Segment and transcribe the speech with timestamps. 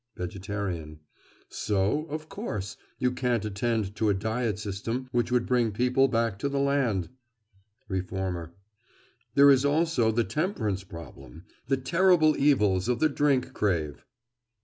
[0.17, 0.99] VEGETARIAN:
[1.49, 6.39] So, of course, you can't attend to a diet system which would bring people back
[6.39, 7.09] to the land!
[7.87, 8.51] REFORMER:
[9.35, 14.03] There is also the temperance problem—the terrible evils of the drink crave.